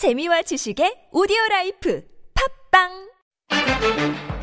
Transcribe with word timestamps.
재미와 0.00 0.40
지식의 0.42 1.08
오디오 1.12 1.36
라이프 1.50 2.02
팝빵 2.72 2.88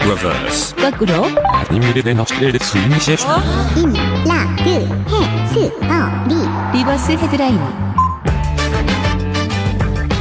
reverse, 0.02 0.76
거꾸로 0.76 1.26
아니미르 1.52 2.04
된 2.04 2.20
업스트레드 2.20 2.60
스윙 2.64 2.92
세션, 3.00 3.42
임, 3.76 3.92
라, 4.28 4.46
그, 4.58 4.70
해, 4.70 5.48
스, 5.48 5.66
어, 5.82 6.28
리. 6.30 6.78
리버스 6.78 7.14
헤드라인 7.14 7.58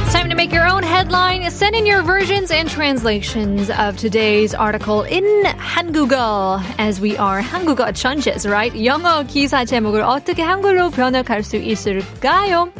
It's 0.05 0.11
time 0.11 0.29
to 0.29 0.35
make 0.35 0.51
your 0.51 0.67
own 0.67 0.81
headline. 0.83 1.43
Send 1.51 1.75
in 1.75 1.85
your 1.85 2.01
versions 2.01 2.51
and 2.51 2.67
translations 2.67 3.69
of 3.69 3.95
today's 3.95 4.55
article 4.55 5.03
in 5.03 5.23
한국어, 5.59 6.59
as 6.79 6.99
we 6.99 7.15
are 7.17 7.43
한국어 7.43 7.91
천재s, 7.93 8.47
right? 8.47 8.73
영어 8.83 9.21
기사 9.23 9.65
제목을 9.65 10.01
어떻게 10.01 10.41
한글로 10.41 10.89
번역할 10.89 11.43
수 11.43 11.57
있을까요? 11.57 12.71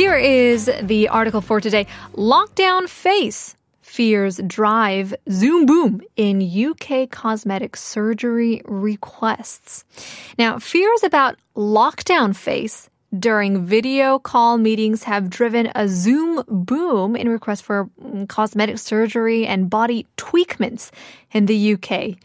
Here 0.00 0.16
is 0.16 0.70
the 0.82 1.08
article 1.08 1.42
for 1.42 1.60
today. 1.60 1.86
Lockdown 2.14 2.88
face 2.88 3.54
fears 3.82 4.40
drive 4.46 5.12
zoom 5.30 5.66
boom 5.66 6.00
in 6.16 6.40
UK 6.40 7.10
cosmetic 7.10 7.76
surgery 7.76 8.62
requests. 8.64 9.84
Now, 10.38 10.58
fears 10.58 11.02
about 11.02 11.36
lockdown 11.54 12.34
face 12.34 12.88
during 13.18 13.66
video 13.66 14.18
call 14.18 14.56
meetings 14.56 15.02
have 15.02 15.28
driven 15.28 15.70
a 15.74 15.86
Zoom 15.86 16.44
boom 16.48 17.14
in 17.14 17.28
requests 17.28 17.60
for 17.60 17.90
mm, 18.02 18.26
cosmetic 18.26 18.78
surgery 18.78 19.46
and 19.46 19.68
body 19.68 20.06
tweakments 20.16 20.92
in 21.30 21.44
the 21.44 21.74
UK. 21.74 22.16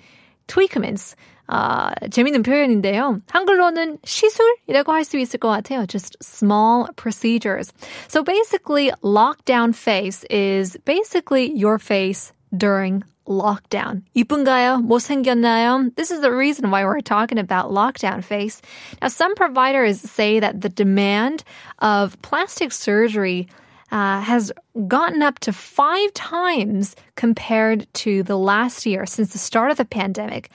tweakments. 0.47 1.15
아, 1.52 1.90
재밌는 2.10 2.44
표현인데요. 2.44 3.20
한글로는 3.28 3.98
시술이라고 4.04 4.92
할 4.92 5.02
수 5.04 5.18
있을 5.18 5.40
것 5.40 5.48
같아요. 5.48 5.84
Just 5.86 6.16
small 6.22 6.86
procedures. 6.94 7.72
So 8.06 8.22
basically, 8.22 8.92
lockdown 9.02 9.74
face 9.74 10.24
is 10.30 10.76
basically 10.84 11.50
your 11.52 11.78
face 11.80 12.32
during 12.56 13.02
lockdown. 13.26 14.02
이쁜가요? 14.14 14.86
못생겼나요? 14.86 15.94
This 15.96 16.12
is 16.12 16.20
the 16.20 16.30
reason 16.32 16.70
why 16.70 16.84
we're 16.84 17.00
talking 17.00 17.38
about 17.38 17.70
lockdown 17.72 18.22
face. 18.22 18.62
Now, 19.02 19.08
some 19.08 19.34
providers 19.34 20.00
say 20.00 20.38
that 20.38 20.60
the 20.60 20.68
demand 20.68 21.42
of 21.80 22.20
plastic 22.22 22.70
surgery 22.70 23.48
uh, 23.90 24.20
has 24.20 24.52
gotten 24.86 25.22
up 25.22 25.40
to 25.40 25.52
five 25.52 26.14
times 26.14 26.94
compared 27.16 27.92
to 27.94 28.22
the 28.22 28.38
last 28.38 28.86
year 28.86 29.04
since 29.06 29.32
the 29.32 29.38
start 29.38 29.72
of 29.72 29.78
the 29.78 29.84
pandemic. 29.84 30.50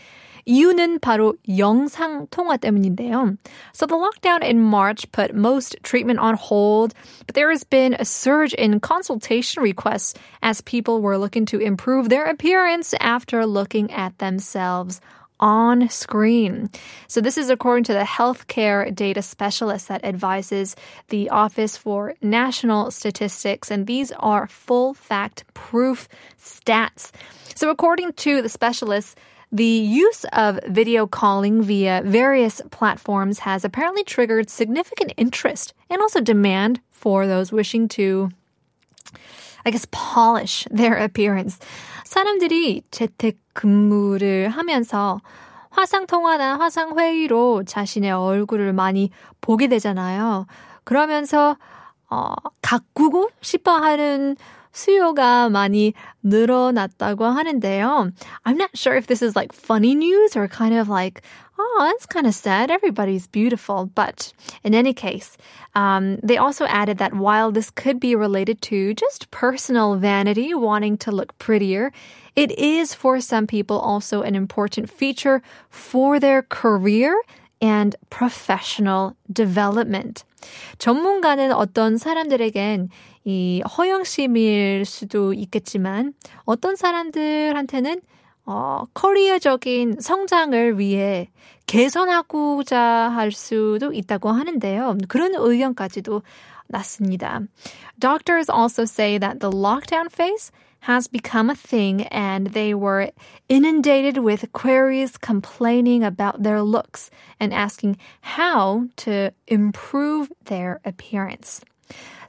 이유는 0.45 0.99
바로 0.99 1.35
영상 1.58 2.27
통화 2.27 2.58
때문인데요. 2.58 3.38
So 3.73 3.85
the 3.85 3.95
lockdown 3.95 4.44
in 4.44 4.61
March 4.61 5.11
put 5.11 5.33
most 5.33 5.75
treatment 5.81 6.19
on 6.19 6.35
hold, 6.35 6.94
but 7.25 7.33
there 7.33 7.49
has 7.49 7.63
been 7.63 7.95
a 7.97 8.05
surge 8.05 8.53
in 8.53 8.80
consultation 8.80 9.63
requests 9.63 10.13
as 10.44 10.61
people 10.61 11.02
were 11.02 11.17
looking 11.17 11.45
to 11.47 11.59
improve 11.59 12.09
their 12.09 12.25
appearance 12.25 12.94
after 12.99 13.45
looking 13.45 13.91
at 13.91 14.17
themselves 14.19 15.02
on 15.39 15.89
screen. 15.89 16.69
So 17.08 17.19
this 17.21 17.38
is 17.38 17.49
according 17.49 17.83
to 17.85 17.94
the 17.94 18.05
healthcare 18.05 18.94
data 18.94 19.21
specialist 19.21 19.88
that 19.89 20.05
advises 20.05 20.75
the 21.09 21.30
Office 21.30 21.75
for 21.75 22.13
National 22.21 22.91
Statistics, 22.91 23.69
and 23.69 23.88
these 23.88 24.11
are 24.13 24.47
full 24.47 24.94
fact 24.94 25.44
proof 25.53 26.08
stats. 26.39 27.11
So 27.55 27.69
according 27.69 28.13
to 28.13 28.41
the 28.41 28.49
specialist, 28.49 29.17
the 29.52 29.63
use 29.63 30.25
of 30.33 30.59
video 30.67 31.08
calling 31.08 31.61
via 31.61 32.02
various 32.03 32.61
platforms 32.71 33.39
has 33.39 33.63
apparently 33.63 34.03
triggered 34.03 34.49
significant 34.49 35.13
interest 35.17 35.73
and 35.89 36.02
also 36.02 36.19
demand 36.19 36.81
for 36.89 37.27
those 37.27 37.52
wishing 37.52 37.88
to 37.89 38.30
I 39.66 39.71
guess 39.71 39.88
polish 39.91 40.67
their 40.69 40.95
appearance. 40.95 41.58
사람들이 42.05 42.83
재택 42.91 43.38
근무를 43.53 44.49
하면서 44.49 45.21
화상 45.71 46.05
통화나 46.05 46.58
화상 46.59 46.98
회의로 46.98 47.64
자신의 47.65 48.11
얼굴을 48.11 48.73
많이 48.73 49.09
보게 49.42 49.67
되잖아요. 49.67 50.45
그러면서 50.83 51.58
어, 52.09 52.33
가꾸고 52.61 53.30
싶어 53.42 53.71
하는 53.71 54.37
수요가 54.76 55.49
많이 55.49 55.93
늘어났다고 56.23 57.26
하는데요. 57.26 58.11
I'm 58.45 58.58
not 58.58 58.76
sure 58.76 58.95
if 58.95 59.08
this 59.08 59.21
is 59.21 59.36
like 59.36 59.53
funny 59.53 59.95
news 59.95 60.36
or 60.36 60.48
kind 60.49 60.76
of 60.76 60.89
like, 60.89 61.21
oh, 61.58 61.87
that's 61.89 62.05
kind 62.05 62.27
of 62.27 62.36
sad. 62.36 62.70
Everybody's 62.70 63.26
beautiful. 63.27 63.89
But 63.95 64.33
in 64.64 64.76
any 64.76 64.93
case, 64.93 65.37
um, 65.76 66.17
they 66.21 66.37
also 66.37 66.65
added 66.65 66.98
that 66.98 67.14
while 67.14 67.52
this 67.52 67.70
could 67.71 67.99
be 68.02 68.15
related 68.15 68.61
to 68.64 68.93
just 68.93 69.31
personal 69.31 69.95
vanity, 69.95 70.53
wanting 70.53 70.98
to 70.98 71.11
look 71.11 71.37
prettier, 71.39 71.93
it 72.36 72.52
is 72.59 72.93
for 72.93 73.21
some 73.21 73.48
people 73.48 73.80
also 73.80 74.21
an 74.23 74.36
important 74.36 74.89
feature 74.89 75.42
for 75.70 76.20
their 76.20 76.42
career 76.42 77.15
and 77.61 77.95
professional 78.09 79.15
development. 79.31 80.26
전문가는 80.78 81.52
어떤 81.52 81.96
사람들에겐 81.96 82.89
이 83.24 83.62
허영심일 83.77 84.84
수도 84.84 85.33
있겠지만 85.33 86.14
어떤 86.45 86.77
사람들한테는 86.77 88.01
어, 88.46 88.84
커리어적인 88.95 90.01
성장을 90.01 90.78
위해 90.78 91.30
개선하고자 91.67 92.80
할 92.80 93.30
수도 93.30 93.92
있다고 93.92 94.30
하는데요. 94.30 94.96
그런 95.08 95.34
의견까지도 95.36 96.23
났습니다. 96.67 97.40
Doctors 98.01 98.51
also 98.51 98.83
say 98.83 99.18
that 99.18 99.39
the 99.39 99.55
lockdown 99.55 100.08
phase 100.11 100.51
has 100.80 101.08
become 101.08 101.51
a 101.51 101.55
thing 101.55 102.07
and 102.08 102.48
they 102.48 102.74
were 102.74 103.11
inundated 103.48 104.18
with 104.18 104.52
queries 104.52 105.17
complaining 105.18 106.02
about 106.02 106.42
their 106.42 106.63
looks 106.63 107.11
and 107.39 107.52
asking 107.52 107.96
how 108.23 108.86
to 108.96 109.33
improve 109.46 110.33
their 110.45 110.80
appearance. 110.85 111.63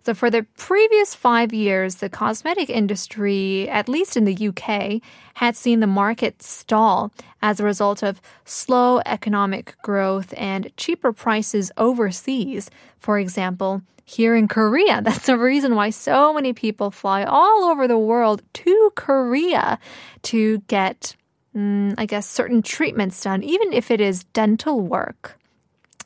So 0.04 0.16
for 0.16 0.32
the 0.32 0.48
previous 0.58 1.14
five 1.14 1.54
years, 1.54 1.96
the 1.96 2.10
cosmetic 2.10 2.72
industry, 2.72 3.70
at 3.70 3.88
least 3.88 4.18
in 4.18 4.26
the 4.26 4.48
UK, 4.48 5.00
had 5.36 5.56
seen 5.56 5.80
the 5.80 5.88
market 5.88 6.42
stall 6.42 7.12
as 7.42 7.60
a 7.60 7.64
result 7.64 8.02
of 8.02 8.20
slow 8.44 9.00
economic 9.06 9.76
growth 9.84 10.34
and 10.36 10.76
cheaper 10.76 11.14
prices 11.14 11.72
overseas. 11.78 12.72
For 12.98 13.20
example, 13.20 13.84
here 14.04 14.36
in 14.36 14.48
Korea, 14.48 15.02
that's 15.04 15.28
the 15.28 15.38
reason 15.38 15.76
why 15.76 15.92
so 15.92 16.34
many 16.34 16.52
people 16.52 16.90
fly 16.90 17.24
all 17.24 17.66
over 17.66 17.88
the 17.88 17.98
world 17.98 18.42
to 18.54 18.92
Korea 18.96 19.78
to 20.24 20.60
get, 20.68 21.16
mm, 21.56 21.94
I 22.00 22.08
guess, 22.08 22.28
certain 22.28 22.64
treatments 22.64 23.22
done, 23.22 23.44
even 23.44 23.72
if 23.72 23.92
it 23.92 24.02
is 24.02 24.24
dental 24.24 24.82
work. 24.82 25.38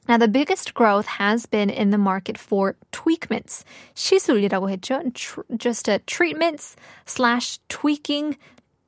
Now, 0.09 0.17
the 0.19 0.29
biggest 0.29 0.75
growth 0.75 1.07
has 1.07 1.47
been 1.47 1.71
in 1.71 1.91
the 1.91 1.99
market 1.99 2.37
for 2.37 2.75
tweakments. 2.91 3.65
시술이라고 3.95 4.69
했죠. 4.71 5.03
Tr- 5.15 5.43
Just 5.57 5.89
a 5.89 6.01
treatments 6.01 6.75
slash 7.07 7.61
tweaking 7.69 8.37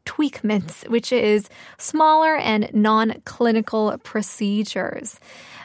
tweakments, 0.08 0.88
which 0.88 1.12
is 1.12 1.50
smaller 1.78 2.38
and 2.38 2.70
non-clinical 2.74 3.98
procedures. 4.04 5.20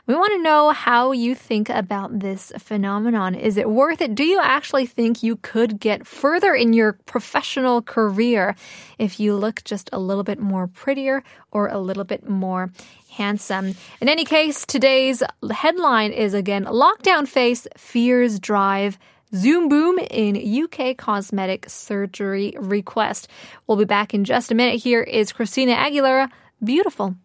We 0.05 0.17
want 0.17 0.33
to 0.33 0.43
know 0.43 0.71
how 0.71 1.13
you 1.13 1.37
think 1.37 1.69
about 1.69 2.19
this 2.19 2.53
phenomenon. 2.59 3.37
Is 3.37 3.57
it 3.57 3.71
worth 3.71 4.01
it? 4.01 4.17
Do 4.17 4.25
you 4.25 4.41
actually 4.43 4.85
think 4.85 5.23
you 5.23 5.37
could 5.37 5.79
get 5.79 6.05
further 6.05 6.55
in 6.55 6.73
your 6.73 6.95
professional 7.07 7.83
career 7.83 8.57
if 8.99 9.21
you 9.21 9.37
look 9.37 9.63
just 9.63 9.89
a 9.93 10.01
little 10.01 10.25
bit 10.25 10.41
more 10.41 10.67
prettier 10.67 11.23
or 11.53 11.69
a 11.69 11.79
little 11.79 12.03
bit 12.03 12.29
more 12.29 12.73
handsome? 13.11 13.77
In 14.01 14.09
any 14.09 14.25
case, 14.25 14.67
today's 14.67 15.23
headline 15.53 16.11
is 16.11 16.35
again 16.35 16.65
Lockdown 16.65 17.29
Face 17.29 17.69
Fears 17.77 18.41
Drive. 18.41 18.99
Zoom 19.36 19.68
boom 19.68 20.00
in 20.00 20.38
UK 20.38 20.96
cosmetic 20.96 21.70
surgery 21.70 22.54
request. 22.58 23.28
We'll 23.68 23.78
be 23.78 23.86
back 23.86 24.14
in 24.14 24.24
just 24.24 24.52
a 24.52 24.56
minute. 24.56 24.80
Here 24.82 25.02
is 25.04 25.34
Christina 25.34 25.76
Aguilera. 25.76 26.30
Beautiful. 26.64 27.16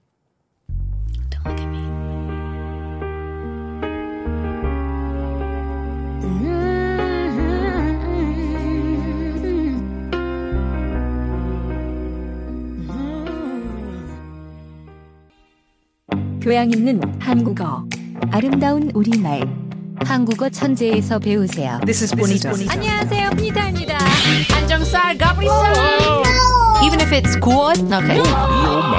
Don't 1.30 1.44
look 1.44 1.60
at 1.60 1.66
me. 1.68 1.82
교양 16.40 16.72
있는 16.72 17.00
한국어 17.20 17.86
아름다운 18.32 18.90
우리말 18.90 19.65
한국어 20.05 20.49
천재에서 20.49 21.19
배우세요 21.19 21.79
This 21.85 22.03
is 22.03 22.15
Bonita. 22.15 22.51
안녕하세요, 22.69 23.29
푸니타입니다. 23.31 23.97
안정살, 24.55 25.17
가브리살. 25.17 25.73
Even 26.85 27.01
if 27.01 27.11
it's 27.11 27.39
good, 27.41 27.93
okay. 27.93 28.21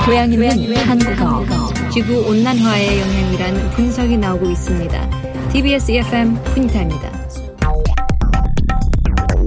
교양 0.04 0.32
있는 0.32 0.76
한국어 0.76 1.90
지구 1.90 2.28
온난화의 2.28 3.00
영향이란 3.00 3.70
분석이 3.70 4.16
나오고 4.16 4.50
있습니다. 4.50 5.48
TBS 5.50 5.90
EFM 5.92 6.42
푸니타입니다. 6.44 7.08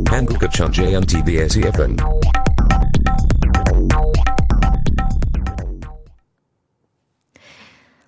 한국어 0.08 0.48
한국어 0.48 0.48
천재 0.50 0.84
on 0.94 1.06
TBS 1.06 1.60
EFN 1.60 1.96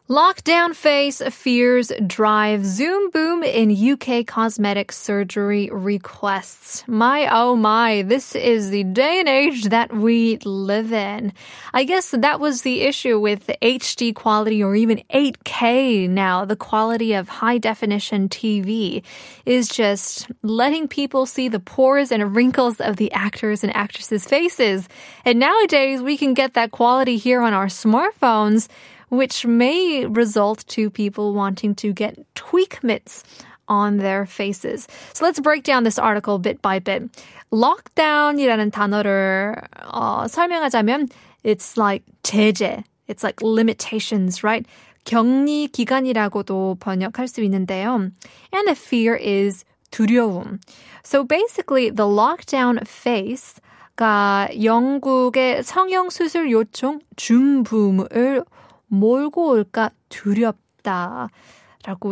Lockdown 0.10 0.76
face 0.76 1.22
fears 1.30 1.90
drive 2.06 2.66
Zoom 2.66 3.10
boom 3.12 3.42
in 3.42 3.72
UK 3.72 4.28
cosmetic 4.28 4.92
surgery 4.92 5.70
requests. 5.72 6.84
My 6.90 7.30
oh 7.32 7.56
my, 7.56 8.02
this 8.02 8.36
is 8.36 8.70
the 8.70 8.84
day 8.84 9.22
and 9.22 9.30
age 9.30 9.64
that 9.70 9.94
we 9.94 10.40
live 10.44 10.92
in. 10.92 11.32
I 11.74 11.86
guess 11.86 12.12
that 12.12 12.42
was 12.42 12.64
the 12.64 12.82
issue 12.82 13.18
with 13.18 13.50
HD 13.62 14.14
quality 14.14 14.62
or 14.62 14.76
even 14.76 15.02
8K 15.10 16.10
now. 16.10 16.44
The 16.44 16.58
quality 16.58 17.14
of 17.14 17.30
high 17.30 17.58
definition 17.58 18.28
TV 18.28 19.04
is 19.46 19.70
just 19.70 20.30
letting 20.42 20.90
people 20.90 21.26
see 21.26 21.48
the 21.48 21.62
pores 21.62 22.12
and 22.12 22.36
wrinkles 22.36 22.82
of 22.82 22.98
the 22.98 23.10
actors 23.14 23.64
and 23.64 23.74
actresses' 23.74 24.26
faces. 24.26 24.90
And 25.24 25.40
nowadays 25.40 26.02
we 26.02 26.18
can 26.18 26.34
get 26.34 26.56
that 26.56 26.72
quality 26.72 27.16
here 27.16 27.40
on 27.40 27.54
our 27.54 27.68
smartphones 27.68 28.68
which 29.13 29.45
may 29.45 30.06
result 30.06 30.65
to 30.68 30.89
people 30.89 31.33
wanting 31.33 31.75
to 31.75 31.94
get 31.94 32.18
tweakments 32.33 33.24
on 33.68 33.98
their 33.98 34.25
faces. 34.25 34.88
So 35.13 35.24
let's 35.25 35.39
break 35.39 35.63
down 35.63 35.83
this 35.83 36.00
article 36.00 36.39
bit 36.39 36.62
by 36.62 36.80
bit. 36.80 37.04
Lockdown이라는 37.51 38.71
단어를 38.71 39.62
어, 39.86 40.27
설명하자면 40.27 41.10
it's 41.44 41.77
like 41.77 42.04
제재, 42.24 42.83
it's 43.07 43.24
like 43.24 43.42
limitations, 43.42 44.44
right? 44.44 44.65
격리 45.06 45.68
기간이라고도 45.68 46.77
번역할 46.80 47.27
수 47.27 47.42
있는데요. 47.42 48.12
And 48.51 48.68
the 48.68 48.75
fear 48.75 49.15
is 49.15 49.63
두려움. 49.92 50.60
So 51.04 51.24
basically 51.24 51.89
the 51.89 52.07
lockdown 52.07 52.88
face 52.88 53.60
영국의 54.00 55.63
성형 55.63 56.10
수술 56.10 56.50
요청 56.51 57.00
중붐을 57.15 58.44
몰고 58.93 59.50
올까 59.50 59.91
두렵다라고 60.09 61.29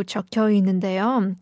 적혀 0.07 0.51
있는데요. 0.51 1.35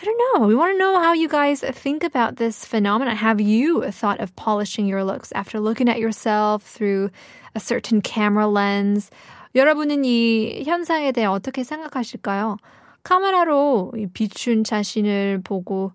I 0.00 0.04
don't 0.04 0.16
know. 0.18 0.46
We 0.48 0.54
want 0.54 0.72
to 0.72 0.78
know 0.78 0.98
how 0.98 1.12
you 1.12 1.28
guys 1.28 1.60
think 1.60 2.04
about 2.04 2.36
this 2.36 2.64
phenomenon. 2.64 3.16
Have 3.16 3.38
you 3.38 3.82
thought 3.90 4.18
of 4.20 4.34
polishing 4.34 4.86
your 4.86 5.04
looks 5.04 5.30
after 5.32 5.60
looking 5.60 5.90
at 5.90 5.98
yourself 5.98 6.62
through 6.64 7.10
a 7.54 7.60
certain 7.60 8.00
camera 8.00 8.48
lens? 8.48 9.10
여러분은 9.54 10.06
이 10.06 10.62
현상에 10.64 11.12
대해 11.12 11.26
어떻게 11.26 11.64
생각하실까요? 11.64 12.56
카메라로 13.02 13.92
비춘 14.14 14.64
자신을 14.64 15.42
보고 15.44 15.92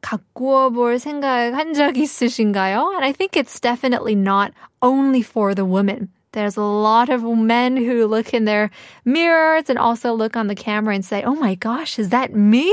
가꾸어 0.00 0.70
볼 0.70 0.98
생각 0.98 1.54
한 1.54 1.74
적 1.74 1.96
있으신가요? 1.96 2.90
And 2.94 3.04
I 3.04 3.12
think 3.12 3.36
it's 3.36 3.60
definitely 3.60 4.16
not 4.16 4.50
only 4.82 5.22
for 5.22 5.54
the 5.54 5.64
women. 5.64 6.08
There's 6.32 6.58
a 6.58 6.62
lot 6.62 7.08
of 7.08 7.24
men 7.24 7.76
who 7.76 8.06
look 8.06 8.34
in 8.34 8.44
their 8.44 8.70
mirrors 9.04 9.70
and 9.70 9.78
also 9.78 10.12
look 10.12 10.36
on 10.36 10.46
the 10.46 10.54
camera 10.54 10.94
and 10.94 11.04
say, 11.04 11.22
Oh 11.22 11.34
my 11.34 11.54
gosh, 11.54 11.98
is 11.98 12.10
that 12.10 12.34
me? 12.34 12.70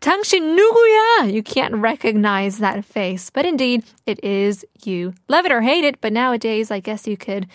당신 0.00 0.54
누구야? 0.54 1.32
You 1.32 1.42
can't 1.42 1.76
recognize 1.76 2.58
that 2.58 2.84
face. 2.84 3.30
But 3.30 3.46
indeed, 3.46 3.84
it 4.06 4.22
is 4.22 4.66
you. 4.84 5.14
Love 5.28 5.46
it 5.46 5.52
or 5.52 5.62
hate 5.62 5.84
it, 5.84 6.00
but 6.00 6.12
nowadays, 6.12 6.70
I 6.70 6.80
guess 6.80 7.06
you 7.06 7.16
could 7.16 7.46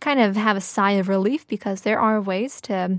kind 0.00 0.18
of 0.18 0.34
have 0.34 0.56
a 0.56 0.60
sigh 0.60 0.92
of 0.92 1.08
relief 1.08 1.46
because 1.46 1.82
there 1.82 2.00
are 2.00 2.20
ways 2.20 2.60
to 2.62 2.98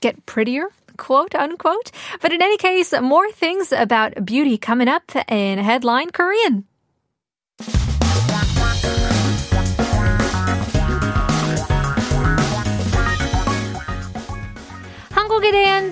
get 0.00 0.24
prettier 0.24 0.68
quote 0.96 1.34
unquote. 1.34 1.90
But 2.20 2.32
in 2.32 2.42
any 2.42 2.56
case, 2.56 2.92
more 3.00 3.30
things 3.32 3.72
about 3.72 4.24
beauty 4.24 4.56
coming 4.56 4.88
up 4.88 5.10
in 5.28 5.58
Headline 5.58 6.10
Korean. 6.10 6.64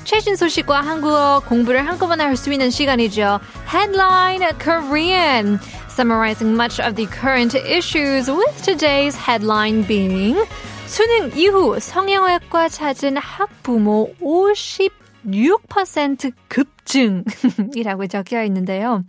최신 0.06 0.36
소식과 0.36 0.82
한국어 0.82 1.42
공부를 1.48 1.88
한꺼번에 1.88 2.24
할 2.24 2.36
수 2.38 2.52
있는 2.54 2.70
시간이죠. 2.70 3.40
Headline 3.68 4.44
Korean. 4.60 5.58
Summarizing 5.90 6.54
much 6.56 6.80
of 6.80 6.94
the 6.96 7.08
current 7.08 7.56
issues 7.56 8.30
with 8.30 8.62
today's 8.64 9.16
headline 9.18 9.84
being 9.88 10.38
수능 10.86 11.32
이후 11.36 11.80
성형외과 11.80 12.70
찾은 12.70 13.18
학부모 13.18 14.14
56% 14.22 16.32
급증이라고 16.50 18.06
적혀 18.08 18.44
있는데요. 18.44 19.04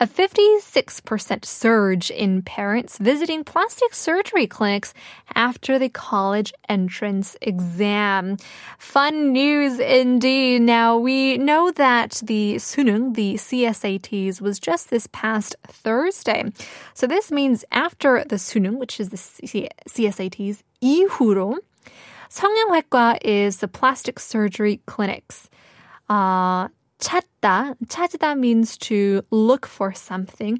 a 0.00 0.06
56% 0.06 1.44
surge 1.44 2.10
in 2.10 2.40
parents 2.40 2.96
visiting 2.96 3.44
plastic 3.44 3.92
surgery 3.92 4.46
clinics 4.46 4.94
after 5.34 5.78
the 5.78 5.90
college 5.90 6.54
entrance 6.70 7.36
exam. 7.42 8.38
Fun 8.78 9.32
news 9.32 9.78
indeed. 9.78 10.62
Now, 10.62 10.96
we 10.96 11.36
know 11.36 11.70
that 11.72 12.22
the 12.24 12.54
Suneung, 12.56 13.14
the 13.14 13.34
CSATs, 13.34 14.40
was 14.40 14.58
just 14.58 14.88
this 14.88 15.06
past 15.12 15.54
Thursday. 15.68 16.44
So 16.94 17.06
this 17.06 17.30
means 17.30 17.66
after 17.70 18.24
the 18.24 18.36
Suneung, 18.36 18.78
which 18.78 19.00
is 19.00 19.10
the 19.10 19.18
CSATs, 19.18 20.62
이후로 20.82 21.58
성형외과 22.30 23.18
is 23.22 23.58
the 23.58 23.68
plastic 23.68 24.18
surgery 24.18 24.80
clinics. 24.86 25.50
Uh, 26.08 26.68
찾다, 26.99 27.75
찾다 27.87 28.37
means 28.37 28.77
to 28.77 29.21
look 29.31 29.67
for 29.67 29.93
something. 29.95 30.57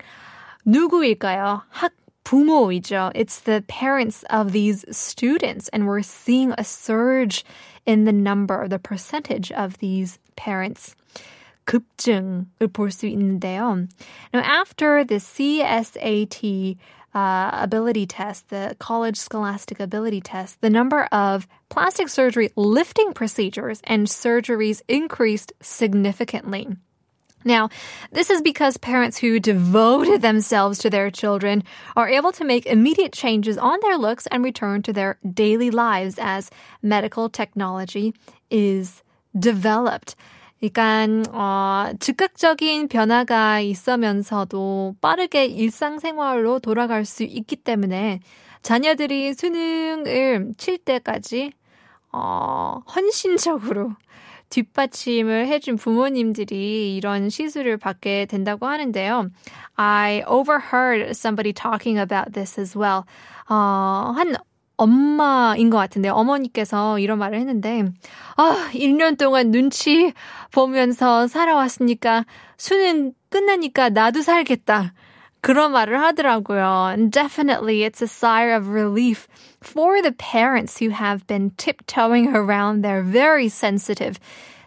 누구일까요? 0.66 1.63
학 1.69 1.94
부모이죠. 2.24 3.12
It's 3.13 3.39
the 3.42 3.63
parents 3.68 4.24
of 4.30 4.51
these 4.51 4.83
students, 4.92 5.69
and 5.69 5.86
we're 5.86 6.01
seeing 6.01 6.54
a 6.57 6.63
surge 6.63 7.45
in 7.86 8.06
the 8.06 8.12
number, 8.12 8.68
the 8.68 8.80
percentage 8.80 9.51
of 9.51 9.77
these 9.77 10.18
parents. 10.36 10.95
급증을 11.66 12.68
볼 12.74 12.92
수 12.92 13.07
있는데요. 13.07 13.88
Now, 14.33 14.42
after 14.42 15.04
the 15.04 15.18
CSAT 15.18 16.77
uh, 17.15 17.51
ability 17.53 18.07
test, 18.07 18.49
the 18.51 18.77
college 18.79 19.17
scholastic 19.17 19.81
ability 19.81 20.21
test, 20.21 20.61
the 20.61 20.71
number 20.71 21.05
of 21.12 21.49
plastic 21.69 22.09
surgery 22.09 22.51
lifting 22.57 23.12
procedures 23.12 23.81
and 23.85 24.07
surgeries 24.07 24.83
increased 24.89 25.53
significantly. 25.61 26.69
Now, 27.45 27.71
this 28.12 28.29
is 28.29 28.43
because 28.43 28.77
parents 28.77 29.17
who 29.17 29.41
devoted 29.41 30.21
themselves 30.21 30.79
to 30.81 30.91
their 30.91 31.11
children 31.11 31.65
are 31.97 32.09
able 32.09 32.33
to 32.33 32.45
make 32.45 32.67
immediate 32.67 33.12
changes 33.12 33.57
on 33.57 33.79
their 33.81 33.97
looks 33.97 34.26
and 34.26 34.45
return 34.45 34.83
to 34.83 34.93
their 34.93 35.19
daily 35.33 35.71
lives 35.71 36.17
as 36.19 36.50
medical 36.83 37.31
technology 37.31 38.14
is 38.50 39.02
developed. 39.38 40.17
그러니까 40.61 41.07
어, 41.33 41.93
즉각적인 41.99 42.88
변화가 42.88 43.61
있으면서도 43.61 44.97
빠르게 45.00 45.47
일상생활로 45.47 46.59
돌아갈 46.59 47.07
수 47.07 47.23
있기 47.23 47.57
때문에 47.57 48.21
자녀들이 48.62 49.33
수능을 49.33 50.52
칠 50.59 50.76
때까지 50.76 51.52
어, 52.12 52.83
헌신적으로 52.95 53.93
뒷받침을 54.50 55.47
해준 55.47 55.76
부모님들이 55.76 56.97
이런 56.97 57.31
시술을 57.31 57.76
받게 57.79 58.26
된다고 58.26 58.67
하는데요. 58.67 59.31
I 59.76 60.25
overheard 60.26 61.11
somebody 61.11 61.52
talking 61.52 61.99
about 61.99 62.33
this 62.33 62.61
as 62.61 62.76
well. 62.76 63.05
어, 63.49 64.12
한 64.14 64.35
엄마인 64.79 65.70
것 65.70 65.77
같은데요. 65.77 66.13
어머니께서 66.13 67.00
이런 67.00 67.17
말을 67.20 67.39
했는데, 67.39 67.86
아, 68.36 68.70
1년 68.74 69.17
동안 69.17 69.51
눈치 69.51 70.13
보면서 70.51 71.27
살아왔으니까 71.27 72.25
수능 72.58 73.13
끝나니까 73.29 73.89
나도 73.89 74.22
살겠다. 74.22 74.94
그런 75.41 75.72
말을 75.74 76.01
하더라고요. 76.01 76.89
And 76.89 77.12
definitely 77.12 77.84
it's 77.84 78.01
a 78.01 78.08
sigh 78.08 78.50
of 78.50 78.67
relief 78.67 79.27
for 79.62 80.01
the 80.01 80.12
parents 80.12 80.79
who 80.79 80.89
have 80.89 81.27
been 81.27 81.51
tiptoeing 81.55 82.36
around 82.36 82.82
their 82.84 83.03
very 83.03 83.48
sensitive 83.48 84.20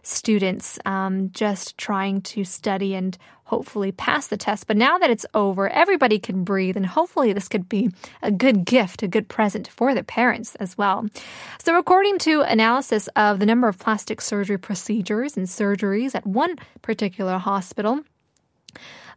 students 0.02 0.78
um, 0.86 1.30
just 1.32 1.76
trying 1.76 2.22
to 2.22 2.44
study 2.44 2.94
and 2.94 3.18
hopefully 3.53 3.91
pass 3.91 4.29
the 4.29 4.35
test. 4.35 4.65
But 4.65 4.77
now 4.77 4.97
that 4.97 5.11
it's 5.11 5.27
over, 5.35 5.69
everybody 5.69 6.17
can 6.17 6.43
breathe, 6.43 6.75
and 6.75 6.87
hopefully, 6.87 7.33
this 7.33 7.47
could 7.47 7.69
be 7.69 7.91
a 8.23 8.31
good 8.31 8.65
gift, 8.65 9.03
a 9.03 9.07
good 9.07 9.27
present 9.27 9.67
for 9.67 9.93
the 9.93 10.03
parents 10.03 10.55
as 10.55 10.75
well. 10.75 11.05
So, 11.63 11.77
according 11.77 12.17
to 12.19 12.41
analysis 12.41 13.07
of 13.15 13.37
the 13.37 13.45
number 13.45 13.67
of 13.67 13.77
plastic 13.77 14.21
surgery 14.21 14.57
procedures 14.57 15.37
and 15.37 15.45
surgeries 15.45 16.15
at 16.15 16.25
one 16.25 16.55
particular 16.81 17.37
hospital, 17.37 17.99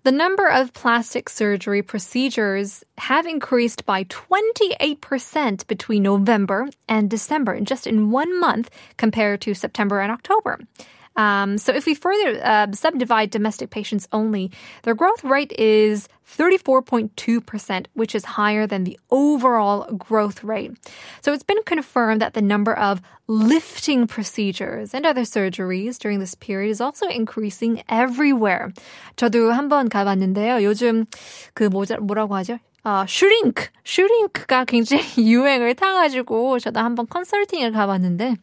the 0.02 0.12
number 0.12 0.47
of 0.50 0.75
plastic 0.75 1.31
surgery 1.31 1.83
procedures 1.83 2.85
have 2.99 3.25
increased 3.25 3.87
by 3.87 4.05
28% 4.05 5.66
between 5.66 6.02
November 6.02 6.69
and 6.87 7.09
December, 7.09 7.59
just 7.61 7.87
in 7.87 8.11
one 8.11 8.38
month 8.38 8.69
compared 8.99 9.40
to 9.40 9.55
September 9.55 10.00
and 10.00 10.12
October. 10.12 10.61
Um, 11.15 11.57
so 11.57 11.74
if 11.74 11.86
we 11.86 11.93
further 11.93 12.39
uh, 12.43 12.71
subdivide 12.71 13.31
domestic 13.31 13.69
patients 13.69 14.07
only, 14.12 14.51
their 14.83 14.95
growth 14.95 15.24
rate 15.24 15.51
is 15.60 16.07
34.2%, 16.38 17.86
which 17.93 18.15
is 18.15 18.24
higher 18.24 18.65
than 18.65 18.86
the 18.86 18.98
overall 19.10 19.91
growth 19.98 20.43
rate. 20.43 20.71
So 21.21 21.33
it's 21.33 21.43
been 21.43 21.62
confirmed 21.65 22.21
that 22.21 22.33
the 22.33 22.41
number 22.41 22.74
of 22.74 23.01
lifting 23.27 24.07
procedures 24.07 24.93
and 24.93 25.05
other 25.05 25.21
surgeries 25.21 26.00
during 26.00 26.19
this 26.19 26.36
period 26.36 26.69
is 26.69 26.79
also 26.79 27.07
increasing 27.07 27.83
everywhere. 27.89 28.71
저도 29.17 29.51
한번 29.51 29.89
가봤는데요. 29.89 30.63
요즘 30.63 31.05
그 31.53 31.65
뭐자, 31.67 31.98
뭐라고 31.98 32.36
하죠? 32.36 32.60
어, 32.86 33.05
슈링크, 33.07 33.67
슈링크가 33.83 34.65
굉장히 34.65 35.03
유행을 35.31 35.75
타가지고 35.75 36.57
저도 36.57 36.79
한번 36.79 37.05
컨설팅을 37.07 37.71
가봤는데 37.71 38.38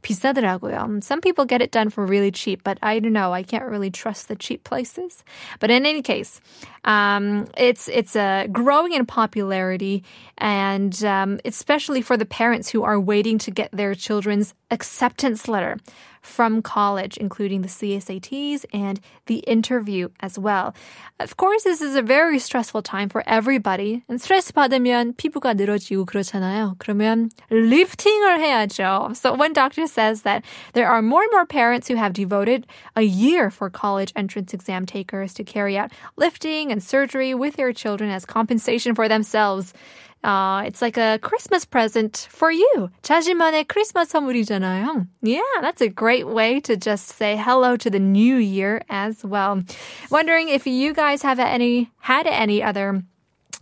비싸더라고요. 0.00 1.02
Some 1.02 1.20
people 1.20 1.44
get 1.44 1.60
it 1.60 1.70
done 1.70 1.90
for 1.90 2.06
really 2.06 2.30
cheap, 2.30 2.64
but 2.64 2.78
I 2.82 3.00
don't 3.00 3.12
know. 3.12 3.34
I 3.34 3.42
can't 3.42 3.64
really 3.64 3.90
trust 3.90 4.28
the 4.28 4.34
cheap 4.34 4.64
places. 4.64 5.22
But 5.60 5.70
in 5.70 5.84
any 5.84 6.00
case, 6.00 6.40
um, 6.84 7.46
it's 7.56 7.88
it's 7.88 8.16
uh, 8.16 8.46
growing 8.50 8.94
in 8.94 9.04
popularity, 9.04 10.04
and 10.38 10.96
um, 11.04 11.38
especially 11.44 12.00
for 12.00 12.16
the 12.16 12.26
parents 12.26 12.70
who 12.70 12.82
are 12.82 12.98
waiting 12.98 13.36
to 13.44 13.50
get 13.50 13.70
their 13.72 13.94
children's 13.94 14.54
acceptance 14.70 15.48
letter 15.48 15.76
from 16.22 16.62
college, 16.62 17.16
including 17.16 17.62
the 17.62 17.68
CSATs 17.68 18.64
and 18.72 19.00
the 19.26 19.38
interview 19.40 20.08
as 20.20 20.38
well. 20.38 20.74
Of 21.18 21.36
course, 21.36 21.64
this 21.64 21.82
is 21.82 21.96
a 21.96 22.02
very 22.02 22.38
stressful 22.38 22.82
time 22.82 23.08
for 23.08 23.22
everybody. 23.26 24.04
And 24.08 24.20
스트레스 24.20 24.52
받으면 24.52 25.16
피부가 25.16 25.54
늘어지고 25.54 26.06
그렇잖아요. 26.06 26.76
그러면 26.78 27.30
lifting을 27.50 28.38
해야죠. 28.38 29.16
So 29.16 29.34
one 29.34 29.52
doctor 29.52 29.86
says 29.86 30.22
that 30.22 30.44
there 30.74 30.88
are 30.88 31.02
more 31.02 31.22
and 31.22 31.32
more 31.32 31.46
parents 31.46 31.88
who 31.88 31.96
have 31.96 32.12
devoted 32.12 32.66
a 32.96 33.02
year 33.02 33.50
for 33.50 33.68
college 33.68 34.12
entrance 34.14 34.54
exam 34.54 34.86
takers 34.86 35.34
to 35.34 35.44
carry 35.44 35.76
out 35.76 35.90
lifting 36.16 36.70
and 36.70 36.82
surgery 36.82 37.34
with 37.34 37.56
their 37.56 37.72
children 37.72 38.10
as 38.10 38.24
compensation 38.24 38.94
for 38.94 39.08
themselves. 39.08 39.74
Uh, 40.22 40.62
it's 40.66 40.80
like 40.80 40.96
a 40.96 41.18
Christmas 41.18 41.64
present 41.64 42.28
for 42.30 42.50
you. 42.50 42.90
자신만의 43.02 43.66
크리스마스 43.66 44.12
선물이잖아요. 44.12 45.06
Yeah, 45.22 45.42
that's 45.60 45.80
a 45.80 45.88
great 45.88 46.28
way 46.28 46.60
to 46.60 46.76
just 46.76 47.08
say 47.08 47.36
hello 47.36 47.76
to 47.76 47.90
the 47.90 47.98
new 47.98 48.36
year 48.36 48.82
as 48.88 49.24
well. 49.24 49.62
Wondering 50.10 50.48
if 50.48 50.66
you 50.66 50.94
guys 50.94 51.22
have 51.22 51.40
any 51.40 51.90
had 52.00 52.26
any 52.26 52.62
other 52.62 53.02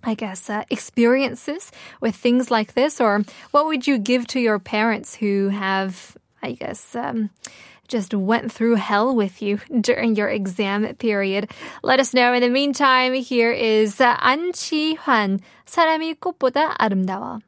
I 0.02 0.14
guess, 0.14 0.49
uh, 0.49 0.64
experiences 0.70 1.70
with 2.00 2.16
things 2.16 2.50
like 2.50 2.73
this? 2.73 3.00
Or 3.00 3.23
what 3.50 3.66
would 3.66 3.87
you 3.87 3.99
give 3.99 4.26
to 4.28 4.40
your 4.40 4.59
parents 4.59 5.14
who 5.16 5.49
have, 5.49 6.16
I 6.42 6.52
guess, 6.52 6.97
um, 6.97 7.28
just 7.88 8.14
went 8.14 8.52
through 8.52 8.76
hell 8.76 9.14
with 9.14 9.42
you 9.42 9.59
during 9.80 10.14
your 10.14 10.28
exam 10.28 10.87
period? 10.97 11.50
Let 11.82 12.00
us 12.00 12.14
know. 12.14 12.32
In 12.32 12.40
the 12.42 12.49
meantime, 12.49 13.14
here 13.14 13.52
is 13.52 14.00
uh, 14.00 14.16
안치환, 14.16 15.40
사람이 15.66 16.14
꽃보다 16.20 16.76
아름다워. 16.78 17.40